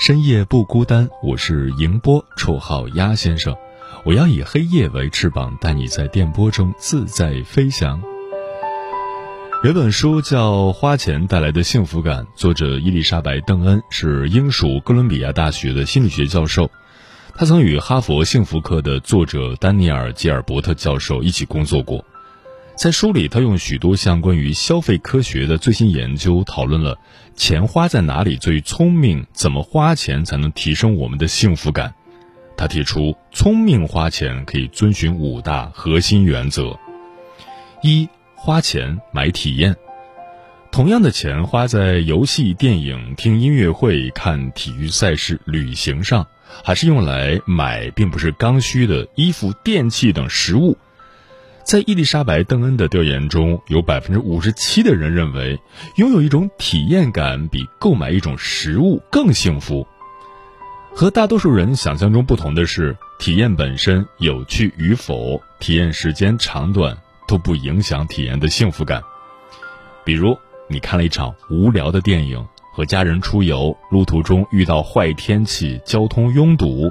[0.00, 3.54] 深夜不孤单，我是迎波，绰号鸭先生。
[4.02, 8.00] 我要以黑夜为翅膀，带你在电波中自在飞翔。
[9.62, 16.70] 有本书叫《花钱带来的幸福感》，作者伊丽莎白·邓恩是英属哥伦比亚大学的心理学教授，
[17.34, 22.02] 他曾与哈佛幸福课的作者丹尼尔·吉尔伯特教授一起工作过。
[22.80, 26.98] 在书里，他用许多项关于消费科学的最新研究，讨论了
[27.36, 31.92] 钱花在哪里最聪明，怎么花钱才能提升我们的幸福感。
[32.56, 36.74] 他提出，聪明花钱可以遵循五大核心原则：
[37.82, 39.76] 一、花钱买体验。
[40.72, 46.26] 同样的钱花在游戏、电影、听音乐会、看体育赛事、旅行上，
[46.64, 50.78] 还是用来买并不是刚需的衣服、电器等实物。
[51.64, 55.60] 在伊丽莎白·邓恩的调研中，有百分之五十七的人认为，
[55.96, 59.86] 拥有一种体验感比购买一种食物更幸福。
[60.92, 66.96] 和大多数人想象中不同的是，体验本身有趣与否，体验时间长短
[67.28, 69.00] 都不影响体验的幸福感。
[70.04, 70.36] 比如，
[70.68, 76.90] 你看了一场无聊的电影，和家人出游，路途中遇到坏天气，交通拥堵。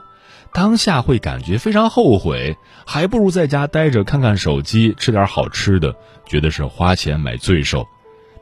[0.51, 5.95] 当下会感觉非常后悔，还不如在家待着看看手机，吃点好吃的，
[6.25, 7.87] 觉得是花钱买罪受。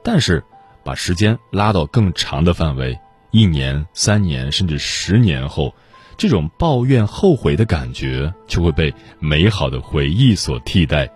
[0.04, 0.44] 但是，
[0.84, 2.98] 把时间拉到更长的范围，
[3.32, 5.76] 一年、三年甚至十年后，
[6.18, 11.10] 这种抱怨后悔的感觉就会被美好的回忆所替代。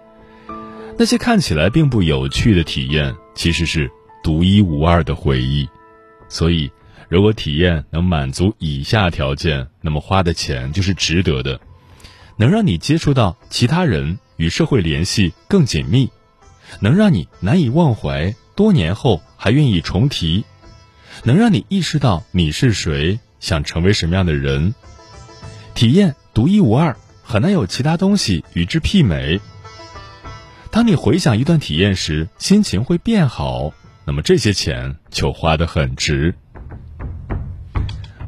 [0.97, 3.90] 那些看起来并不有趣的体验，其实是
[4.22, 5.69] 独一无二的回忆。
[6.28, 6.69] 所以。
[7.12, 11.60] 如果体验能满足以下条件，那么花的钱就是值得的。
[12.38, 16.08] 能让你接触到其他人，与社会联系更紧密；
[16.80, 20.46] 能让你难以忘怀，多年后还愿意重提；
[21.26, 24.74] 能让你意识到你是谁，想成为什么样的人。
[25.76, 29.42] 体验独一无二，很难有其他东西与之媲美。
[30.72, 33.74] 当你回想一段体验时，心情会变好，
[34.06, 36.34] 那么这些钱就花得很值。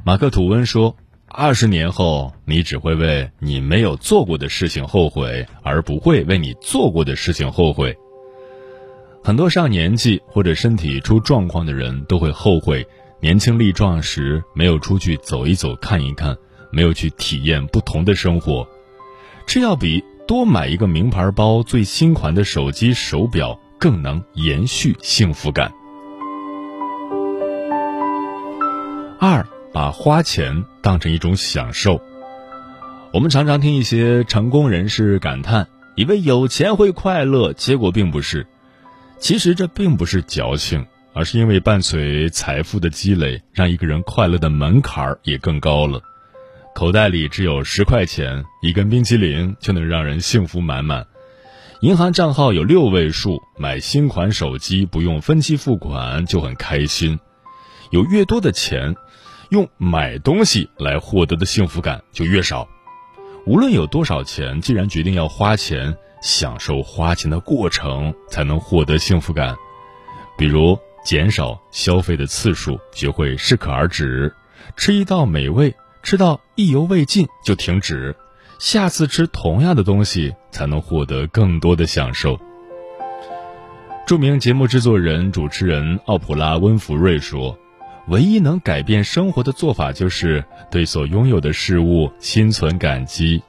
[0.06, 0.97] 马克·吐温说
[1.31, 7.96] ：“二十年后，你只会为你没有做过的事情后悔，而不会为你做过的事情后悔。”
[9.24, 12.86] 很多上年纪或者身体出状况的人都会后悔
[13.22, 16.36] 年轻力壮时没有出去走一走、看一看，
[16.69, 18.68] 没有去体验不同的生活。
[19.47, 25.72] 这要比多买一个名牌包、最新款的手机、手表更能延续幸福感。
[29.18, 29.47] 二。
[29.74, 32.00] 把花钱当成一种享受。
[33.12, 38.46] 我们常常听一些成功人士感叹，以为有钱会快乐，结果并不是。
[39.20, 46.02] 其实这并不是矫情，而是因为伴随财富的积累，让一个人快乐的门槛也更高了。
[46.76, 51.04] 口袋里只有十块钱，一根冰淇淋就能让人幸福满满；
[51.82, 57.20] 银行账号有六位数，买新款手机不用分期付款就很开心。
[57.92, 58.96] 有越多的钱。
[59.53, 62.68] 用买东西来获得的幸福感就越少。
[63.45, 69.56] 无论有多少钱，既然决定要花钱，享受花钱的过程，才能获得幸福感。
[70.36, 70.75] 比如
[71.06, 74.33] 减少消费的次数，学会适可而止。
[74.75, 78.16] 吃一道美味，吃到意犹未尽就停止，
[78.57, 82.39] 下次吃同样的东西才能获得更多的享受。
[84.07, 87.56] 著名节目制作人、主持人奥普拉·温弗瑞说。
[88.08, 93.42] 唯一能改变生活的做法，就是对所拥有的事物心存感激。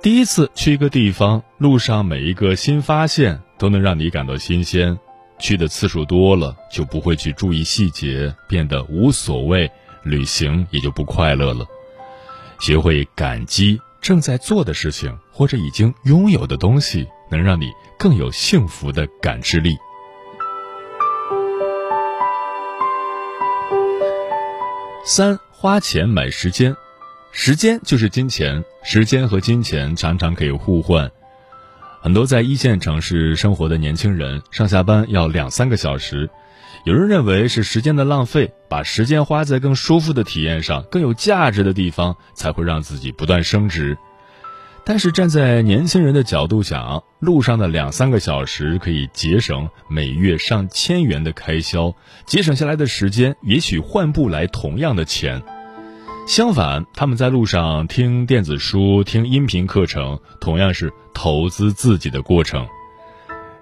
[0.00, 4.98] 第一次去一个地方，路上每一个新发现都能让你感到新鲜。
[5.40, 9.70] 去的次数多了，就不会去注意细节，变得无所谓，
[10.02, 11.64] 旅行也就不快乐了。
[12.60, 19.76] 学会感激正在做的事情或者已经拥有的东西，能让你更有幸福的感知力。
[25.10, 26.76] 三花钱买时间，
[27.32, 31.10] 时间就是金钱，时间和金钱常常可以互换。
[32.02, 36.28] 很多在一线城市生活的年轻人，上下班要两三个小时。
[36.84, 43.96] 有人认为是时间的浪费，把时间花在更舒服的体验上、更有价值的地方，才会让自己不断升值。
[44.88, 51.94] 但是站在年轻人的角度想，路上的两三个小时可以节省每月上千元的开销，
[52.24, 55.42] 节省下来的时间也许换不来同样的钱。
[56.26, 62.66] 相反，他们在路上听电子书、听音频课程，同样是投资自己的过程。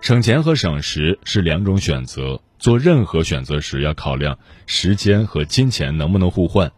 [0.01, 6.71] 省钱和省时是两种选择，做任何选择时要考量时间和金钱能不能互换。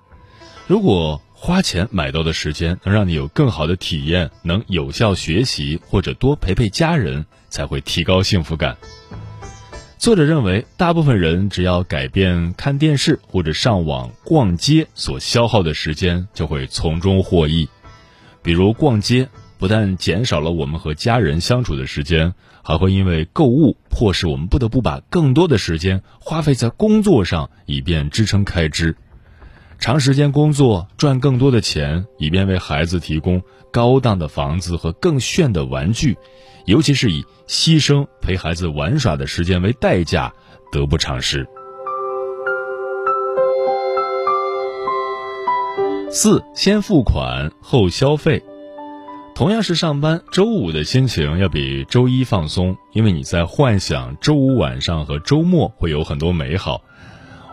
[0.66, 8.76] 如果花钱买到的时间能让你有更好的体验，能有效学习或者多陪陪家人，才会提高幸福感。
[9.98, 17.68] 作者认为，大部分人只要改变看电视或者上网、逛街所消耗的时间，就会从中获益。
[18.42, 28.96] 比如逛街，不但减少了我们和家人相处的时间，还会因为购物迫使我们不得不把更多的时间花费在工作上，以便支撑开支。
[29.78, 33.40] 长时间工作赚更多的钱，以便为孩子提供
[33.70, 36.16] 高档的房子和更炫的玩具。
[36.66, 40.32] 尤其是以牺牲陪孩子玩耍的时间为代价，
[40.72, 41.46] 得不偿失。
[46.10, 48.42] 四，先付款后消费。
[49.34, 56.82] 同样是上班，周五的心情要比周一放松，因为你在幻想周五晚上和周末会有很多美好。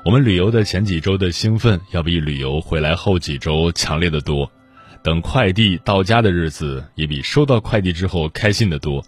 [0.06, 4.52] 我们旅游的前几周的兴奋，要比旅游回来后几周强烈的多。
[5.02, 9.04] 等快递到家的日子，也比收到快递之后开心的多。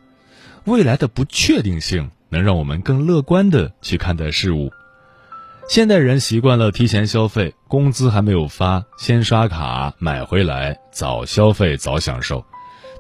[0.64, 4.72] 未来的不确定性能让我们更乐观的去看待事物。
[5.70, 12.44] 现代人习惯了提前消费，工资还没有发，先刷卡买回来，早消费早享受。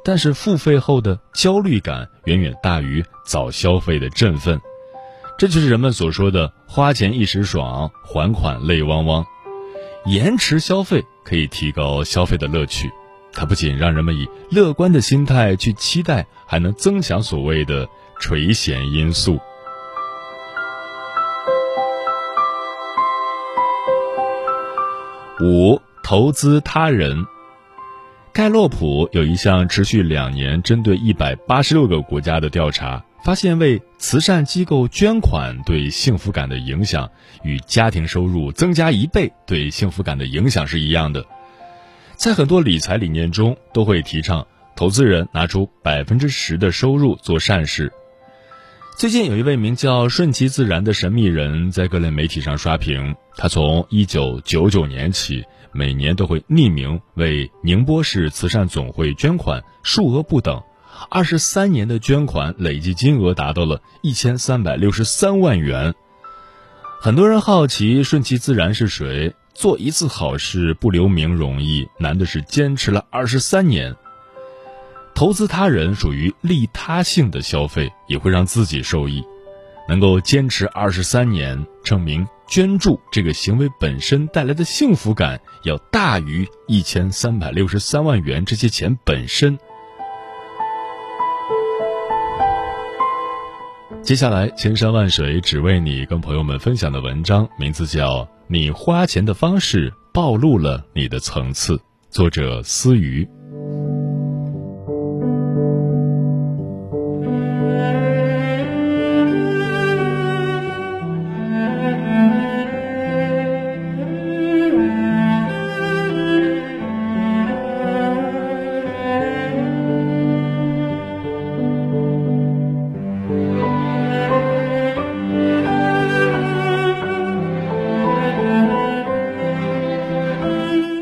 [0.05, 4.61] 但是付费后的焦虑感远远大于早消费的振奋。
[5.37, 9.23] 这就是人们所说的“花钱一时爽，还款泪汪汪”。
[10.07, 12.89] 延迟消费可以提高消费的乐趣，
[13.33, 17.87] 它不仅让人们以乐观的心态去期待，还能增强所谓的
[18.19, 19.39] 垂涎因素。
[25.41, 27.27] 五、投资他人。
[28.33, 33.03] 盖洛普有一项持续两年、针对一百八十六个国家的调查。
[33.27, 37.11] 发现为慈善机构捐款对幸福感的影响，
[37.43, 41.25] 与家庭收入增加一倍对幸福感的影响是一样的。
[42.15, 44.47] 在很多理财理念中，都会提倡
[44.77, 47.91] 投资人拿出百分之十的收入做善事。
[48.97, 55.43] 最近有一位名叫“顺其自然”的神秘人在各类媒体上刷屏，他从一九九九年起，
[55.73, 60.63] 每年都会匿名为宁波市慈善总会捐款，数额不等。
[61.09, 65.93] 二十三年的捐款累计金额达到了一千三百六十三万元。
[66.99, 69.33] 很多人好奇顺其自然是谁？
[69.53, 73.95] 做一次好事不留名容易，难的是坚持了二十三年。
[75.15, 79.23] 投资他人属于利他性的消费，也会让自己受益。
[79.89, 89.57] 能够坚持二十三年，证明捐助这个行为本身带来的幸福感要大于一千三百六十三万元这些钱本身。
[94.07, 101.75] 接下来，千山万水只为你，跟朋友们分享的文章名字叫《你花钱的方式暴露了你的层次》，
[102.09, 103.27] 作者思雨。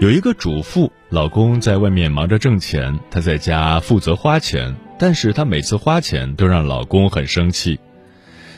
[0.05, 4.75] 有一个主妇，老公在外面忙着挣钱，她在家负责花钱。
[5.00, 7.79] 但是她每次花钱都让老公很生气。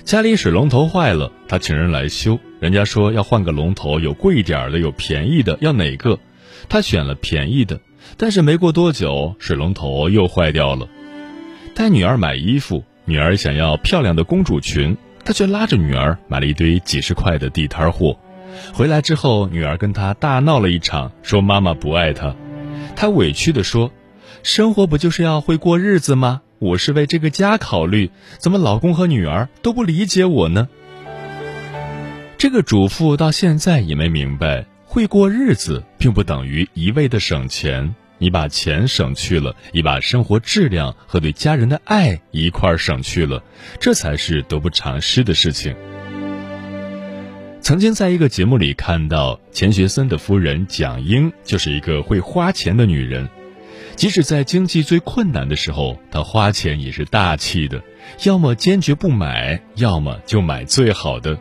[0.04, 6.20] 家里水龙头坏了，她请人来修，人家说要换个龙头，有贵一点的，有便宜的，要哪个？
[6.68, 7.80] 她选了便宜的，
[8.18, 10.86] 但是没过多久，水龙头又坏掉了。
[11.74, 18.20] 带女儿买衣服，女儿想要漂亮的公主裙，她却拉着女儿买了一堆几十块的地摊货。
[18.74, 22.36] 回来之后，女儿跟他大闹了一场，说妈妈不爱他。
[22.96, 23.92] 他委屈地说
[24.44, 26.42] ：“生活不就是要会过日子吗？
[26.60, 28.10] 我是为这个家考虑，
[28.40, 30.68] 怎么老公和女儿都不理解我呢？”
[32.38, 37.96] 这个主妇到现在也没明白，会过日子并不等于一味的省钱。
[38.20, 43.44] 你把钱省去了，你把生活质量和对家人的爱一块儿省去了，
[43.80, 45.76] 这才是得不偿失的事情。
[47.60, 53.28] 曾经在一个节目里看到钱学森的夫人蒋英就是一个会花钱的女人，
[53.96, 57.84] 即使在经济最困难的时候，她花钱也是大气的，
[58.24, 61.38] 要么坚决不买，要么就买最好的。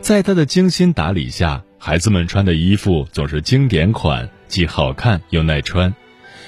[0.00, 4.30] 在她的精心打理下，孩子们穿的衣服总是经典款。
[4.48, 5.92] 既好看又耐穿，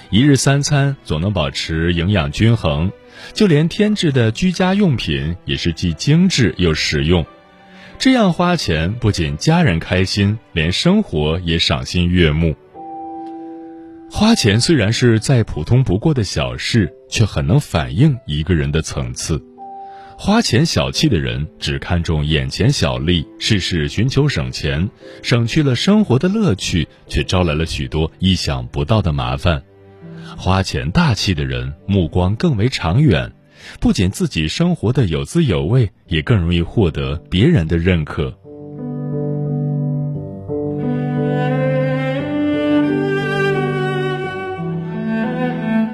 [0.09, 2.93] 一日三餐总能保持营养均衡，
[3.35, 7.27] 就连添置的居家用品也是既精致又实用。
[7.99, 12.55] 这样花钱不仅家人开心，连生活也赏心悦目。
[14.09, 19.43] 花钱虽然是再普通不过的小事，却很能反映一个人的层次。
[20.17, 24.89] 花钱小气的人只看重眼前小利，事事寻求省钱，
[25.21, 29.61] 省去了生活的乐趣，却招来了许多意想不到的麻烦。
[30.37, 33.33] 花钱大气的人目光更为长远，
[33.81, 38.37] 不仅自己生活的有滋有味，也更容易获得别人的认可。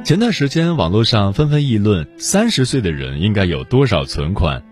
[0.04, 4.62] 前段时间，网络上纷纷议论三十岁的人应该有多少存款。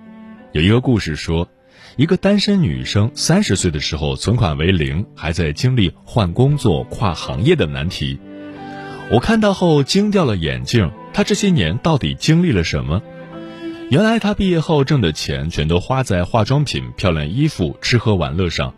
[0.53, 1.49] 有一个故事说，
[1.97, 8.19] 一个单身女生三十岁的时候存款为零，还在经历换工作、跨行业的难题。
[9.11, 13.03] 我看到后惊掉了眼镜，她这些年到底经历了什么？
[13.91, 18.75] 原来她毕业后挣的钱全都花在化妆品、漂亮衣服、吃喝玩乐上。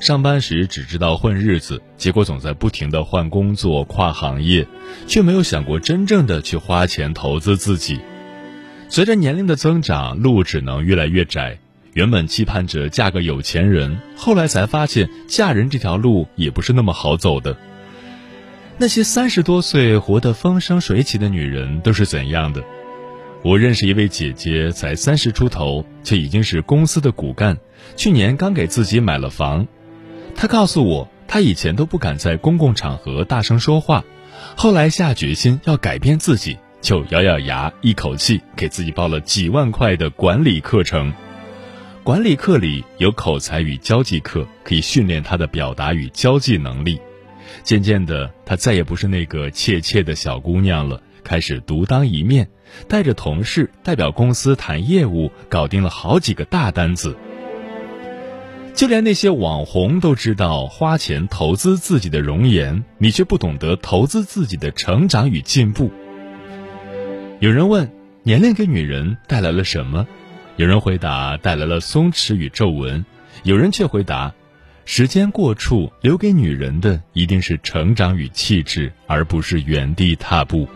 [0.00, 4.66] 上班时只知道混日子，结果总在不停的换工作、跨行业，
[5.06, 7.98] 却没有想过真正的去花钱投资自己。
[8.88, 11.58] 随着年龄的增长，路只能越来越窄。
[11.94, 17.56] 原本期盼着嫁个有钱人，后来才发现嫁人这条路也不是那么好走的。
[18.80, 22.62] 那些三十多岁活得风生水起的女人都是怎样的？
[23.42, 27.58] 我认识一位姐姐，才三十出头，却已经是公司的骨干，
[27.96, 29.66] 去年刚给自己买了房。
[30.36, 34.04] 他告诉我，他以前都不敢在公共场合大声说话，
[34.56, 41.12] 后来下决心要改变自己，就咬咬牙，一口气给自己报了几万块的管理课程。
[42.04, 47.00] 管理课里有口才与交际课，可以训练他的表达与交际能力。
[47.62, 52.48] 渐渐的，她再也不是那个怯怯的小姑娘了，开始独当一面，
[52.88, 57.16] 带着同事代表公司谈业务，搞定了好几个大单子。
[58.74, 65.90] 就连那些网红都知道花钱投资自己的容颜，你却不懂得投资自己的成长与进步。
[67.40, 67.90] 有人问：
[68.22, 70.06] 年龄给女人带来了什么？
[70.54, 73.04] 有人回答：带来了松弛与皱纹。
[73.42, 74.34] 有人却回答：
[74.90, 80.66] 时间过处，留给女人的一定是成长与气质，而不是原地踏步。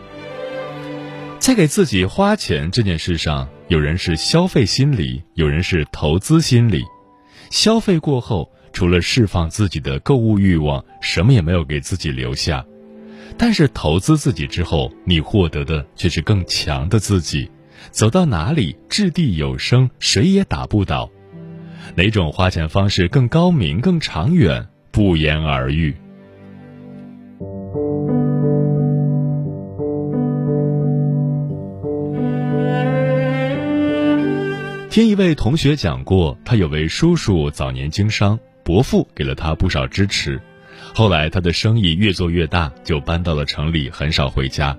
[1.39, 6.83] 在给自己花钱这件事上，有人是消费心理，有人是投资心理。
[7.49, 12.63] 消费过后，除了释放自己的购物欲望，什么也没有给自己留下。
[13.35, 17.49] 但是投资自己之后，你获得的却是更强的自己。
[17.89, 21.09] 走到哪里掷地有声，谁也打不倒。
[21.95, 25.95] 哪种花钱方式更高明、更长远，不言而喻。
[34.89, 40.39] 听一位同学讲过，他有位叔叔早年经商，伯父给了他不少支持。
[40.93, 44.77] 后来他的生意越做越大，就搬到了城里，很少回家。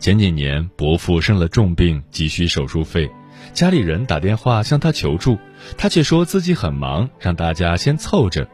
[0.00, 3.08] 前几年伯父生了重病，急需手术费，
[3.52, 5.38] 家里人打电话向他求助，
[5.76, 8.46] 他却说自己很忙，让大家先凑着。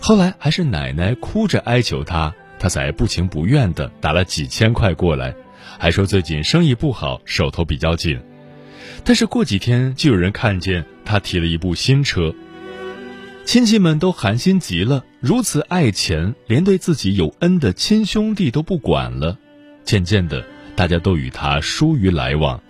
[0.00, 5.34] 后来还是奶奶哭着哀求他，他才不情不愿地打了几千块过来，
[5.78, 8.20] 还说最近生意不好，手头比较紧。
[9.04, 12.34] 但是过几天就有人看见他提了一部新车，
[13.44, 15.04] 亲戚们都寒心极了。
[15.20, 19.38] 如此爱钱，连对自己有恩的亲兄弟都不管了。
[19.84, 22.60] 渐渐的，大家都与他疏于来往。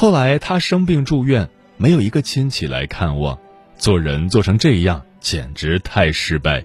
[0.00, 3.38] 后来他生病住院，没有一个亲戚来看望。
[3.76, 6.64] 做人做成这样，简直太失败。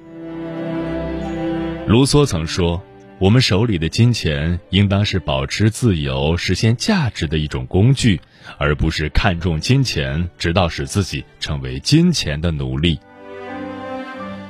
[1.86, 2.82] 卢梭曾说。
[3.20, 8.22] 我们手里的金钱应当是保持自由、实现价值的一种工具，
[8.58, 13.00] 而不是看重金钱，直到使自己成为金钱的奴隶。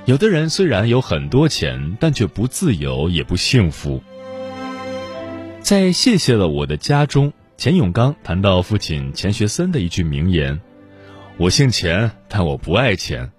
[0.06, 4.04] 有的人虽然有很多钱，但却不自由，也不幸福。
[5.62, 10.60] 在《谢谢了我的家》中，钱永刚谈到父亲钱学森的一句名言
[11.38, 13.32] ：“我姓钱，但我不爱钱。”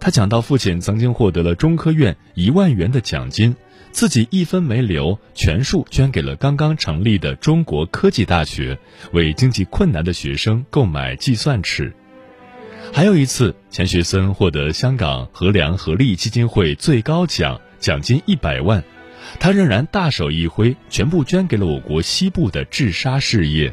[0.00, 3.54] 他讲到父亲曾经获得了中科院一万元的奖金，
[3.92, 8.76] 自己一分没留，全数捐给了刚刚成立的中国科技大学，
[9.12, 11.92] 为经济困难的学生购买计算尺。
[12.92, 18.82] 还有一次，钱学森获得香港和良合力基金会最高奖，奖金一百万，
[19.40, 23.72] 他仍然大手一挥，全部捐给了我国西部的治沙事业。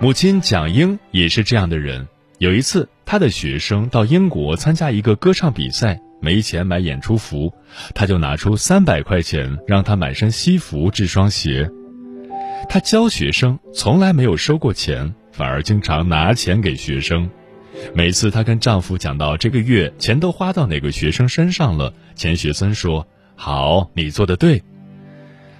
[0.00, 2.08] 母亲蒋英也是这样的人。
[2.38, 7.54] 有一次，他的学生到英国参加一个歌唱比赛，没钱买演出服，
[7.94, 11.70] 他就拿出三百块钱让他买身西服、制双鞋。
[12.68, 17.30] 他教学生从来没有收过钱，反而经常拿钱给学生。
[17.94, 23.06] 每次她跟丈夫讲到这个月钱都花到哪个学生身上了，钱学森说
[23.44, 24.62] ：“好，你做的对。”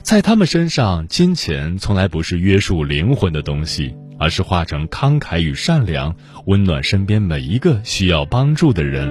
[0.02, 9.10] 在他们身上，金钱从来不是约束灵魂的东西，而是化成慷慨与善良，温暖身边每一个需要帮助的人。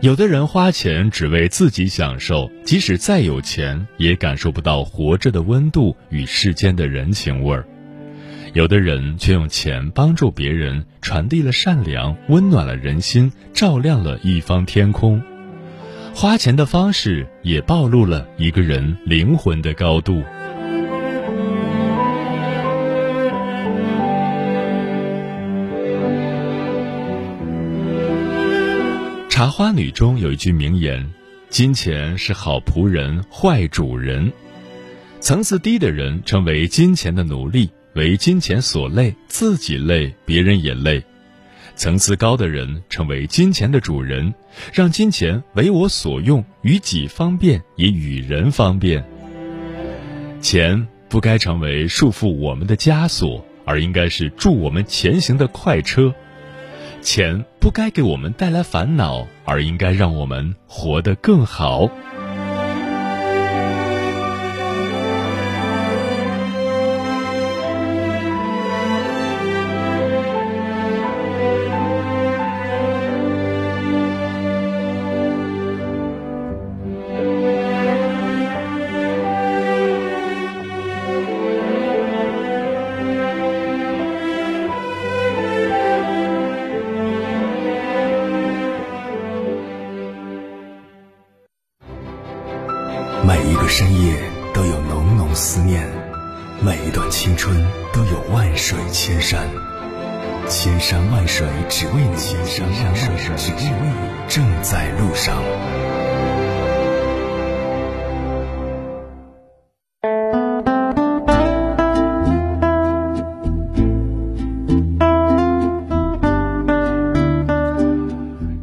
[0.00, 7.64] 有的人花钱只为自己享受，即使再有钱，也感受不到活着的温度与世间的人情味儿。
[8.54, 15.22] 有的人却用钱帮助别人，传递了善良，温暖了人心，照亮了一方天空。
[16.14, 20.22] 花钱的方式也暴露了一个人灵魂的高度。
[29.28, 31.10] 茶花女中有一句名言
[31.50, 34.32] ：“金钱是好仆人，坏主人。”
[35.18, 37.70] 层次低的人成为金钱的奴隶。
[37.94, 40.98] 为金钱所累，自己累，别人也累；
[41.74, 44.32] 层次高的人成为金钱的主人，
[44.72, 49.04] 让金钱为我所用，与己方便，也与人方便。
[50.40, 56.14] 钱不该成为束缚我们的枷锁，而应该是助我们前行的快车。
[57.00, 61.90] 钱不该给我们带来烦恼，而应该让我们活得更好。
[100.82, 105.40] 山万水只为你，千山万水只为你，正在路上。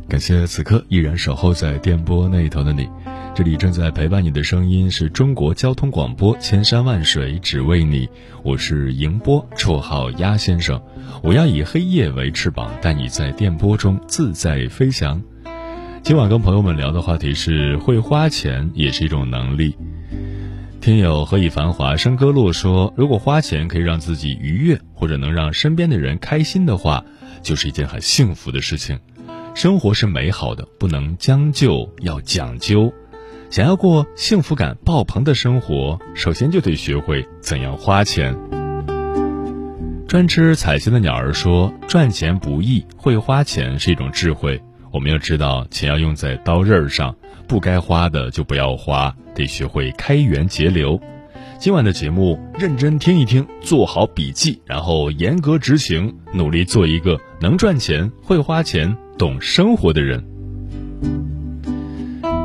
[0.10, 2.90] 感谢此刻依然守候在电波那一头的你。
[3.40, 8.06] 这里正在陪伴你的声音是中国交通广播，千山万水只为你，
[8.44, 10.78] 我是迎波，绰号鸭先生。
[11.24, 15.24] 我要以黑夜为翅膀，带你在电波中自在飞翔。
[16.04, 19.74] 今晚跟朋友们聊的话题是：会花钱也是一种能力。
[20.82, 27.06] 听友何以繁华笙歌落说，如果花钱可以让自己愉悦，或者能让身边的人开心的话，
[27.42, 29.00] 就是一件很幸福的事情。
[29.56, 32.94] 生活是美好的，不能将就，要讲究。
[33.50, 38.36] 想要过幸福感爆棚的生活，首先就得学会怎样花钱。
[40.08, 44.62] 专吃彩线的鸟儿说：“赚钱不易，会花钱是一种智慧。
[44.94, 47.16] 我们要知道，钱要用在刀刃上，
[47.48, 51.00] 不该花的就不要花，得学会开源节流。”
[51.58, 60.24] 今晚的节目认真听一听，做好笔记，然后严格执行，努力做一个能赚钱、会花钱、懂生活的人。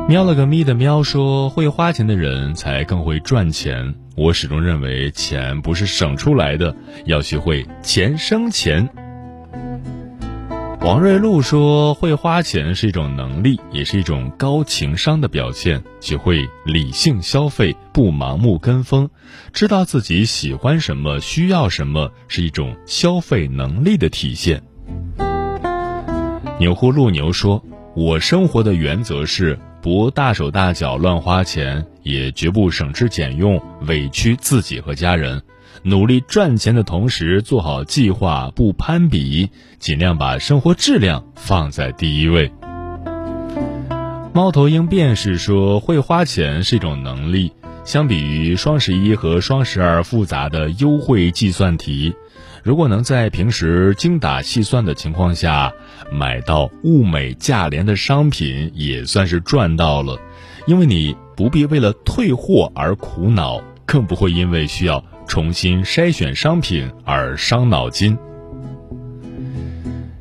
[0.07, 3.95] 喵了个咪的喵说：“会花钱的人才更会赚钱。
[4.15, 8.87] 我始终认为，钱不是省出来的，要学会钱生钱。”
[10.81, 15.81] 王瑞露说：“会花钱是一种能力，也是一种高情商的表现。
[15.99, 19.09] 学会理性消费，不盲目跟风，
[19.53, 24.61] 知道自己喜欢什么、需要什么，是一种消费能力的体现。”
[26.61, 27.65] 牛户路牛说
[27.97, 35.43] ：“我生活的原则是。”不大手大脚乱花钱，也绝不省吃俭用委屈自己和家人。
[35.83, 42.51] 努力赚钱的同时，做好计划，不攀比，尽量把生活质量放在第一位。
[44.33, 47.53] 猫头鹰便是说，会花钱是一种能力。
[47.85, 52.15] 相比于双十一和双十二复杂的优惠计算题，
[52.63, 55.71] 如果能在平时精打细算的情况下
[56.11, 60.19] 买到物美价廉的商品，也算是赚到了。
[60.65, 68.17] 因为你不必为了退货而苦恼，更不会因为需要重新筛选商品而伤脑筋。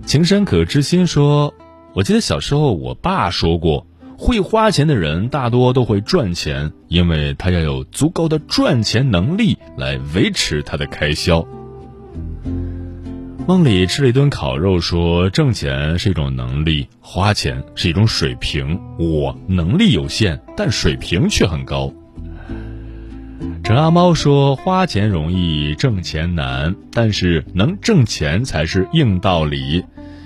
[0.05, 1.55] 情深可知心说
[1.96, 3.87] ：“我记得小时候我爸说过。”
[4.25, 11.47] 会花钱的人大多都会赚钱，因为他要有足够的赚钱能力来维持他的开销。
[13.47, 18.81] 梦里吃了一顿烤肉，说挣钱是一种能力，花钱是一种水平。
[18.99, 21.93] 我能力有限，但水平却很高。
[23.63, 29.85] 陈阿猫说花钱容易，挣钱难，但是能挣钱才是硬道理。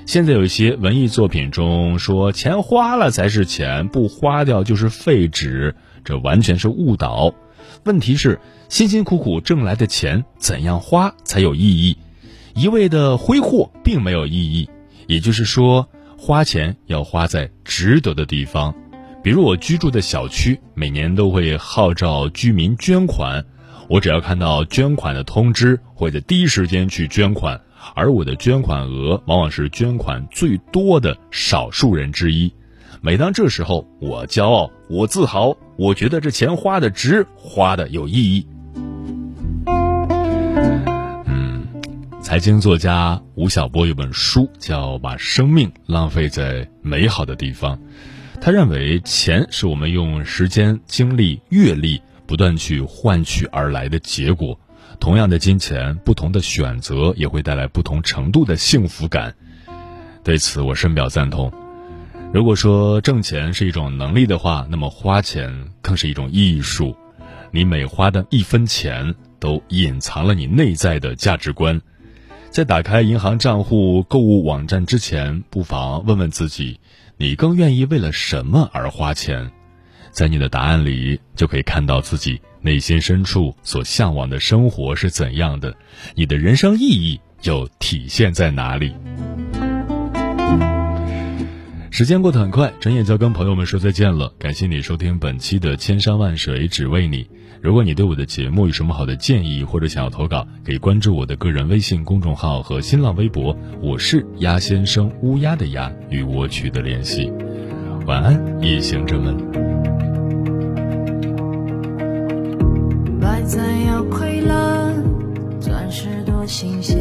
[0.09, 7.35] 现在有一些文艺作品中说钱花了才是钱，不花掉就是废纸，这完全是误导。
[7.85, 8.41] 问题是
[8.71, 11.99] 辛辛苦苦挣来的钱怎样花才有意义？
[12.55, 14.71] 一味的挥霍并没有意义。
[15.07, 18.75] 也就是说，花钱要花在值得的地方。
[19.23, 23.45] 比如我居住的小区每年都会号召居民捐款，
[23.91, 27.61] 我只要看到捐款的通知，会在第一时间去捐款。
[27.95, 32.53] 而我的捐款额往往是捐款最多的少数人之一。
[33.01, 38.47] 每当这时候，我骄傲，我自豪，我觉得这钱花的值，花的有意义。
[41.27, 41.65] 嗯，
[42.21, 47.77] 财经作家吴晓波有本书叫《把生命浪费在美好的地方》，
[48.41, 54.59] 他认为钱是我们用时间、精力、阅历不断去换取而来的结果。
[55.01, 59.35] 同样的金钱，不同的选择也会带来不同程度的幸福感。
[60.25, 61.53] 对此，我深表赞同。
[62.33, 66.97] 如果说挣钱是一种能力的话，那么花钱更是一种艺术。
[67.51, 71.81] 你每花的一分钱，都隐藏了你内在的价值观。
[72.51, 76.81] 在打开银行账户、购物网站之前，不妨问问自己：
[77.17, 79.51] 你更愿意为了什么而花钱？
[80.11, 82.41] 在你的答案里，就可以看到自己。
[82.61, 85.75] 内心深处所向往的生活是怎样的？
[86.15, 88.93] 你的人生意义又体现在哪里？
[91.91, 94.33] 时间过得很快，转眼就要跟朋友们说再见了。
[94.39, 97.25] 感谢你收听本期的《千山万水只为你》。
[97.61, 107.33] 如果你对我的节目有什么好的建议，或者想要投稿，可以关注我的个人微信公众号和新浪微博，我是鸭先生乌鸦的鸭，与我取得联系。
[108.07, 110.18] 晚安，夜行者们。
[113.49, 114.93] 再要亏了，
[115.59, 116.99] 钻石多新鲜，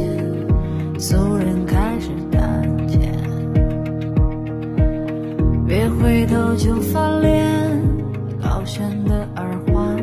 [0.98, 2.98] 俗人开始胆怯，
[5.68, 7.46] 别回头就翻脸，
[8.42, 9.98] 高悬的耳环，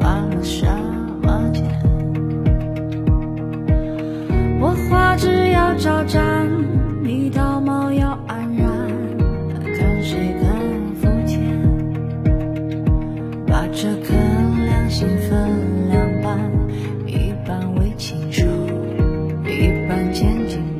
[0.00, 0.64] 换了什
[1.24, 1.64] 么钱？
[4.60, 6.47] 我花只要招展，
[20.18, 20.77] 坚定